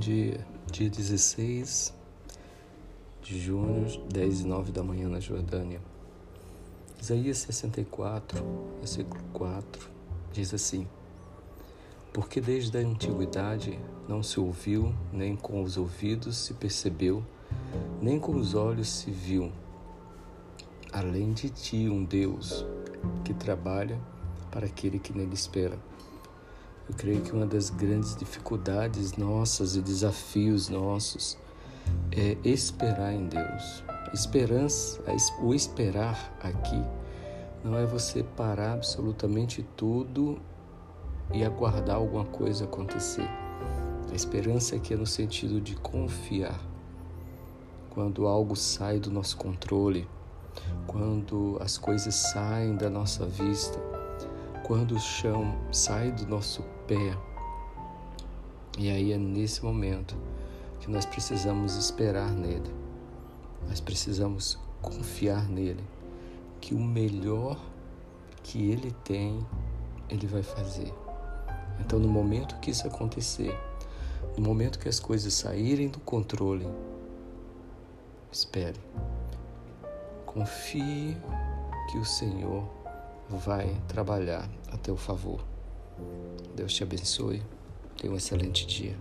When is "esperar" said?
32.42-33.12, 35.54-36.36, 61.74-62.30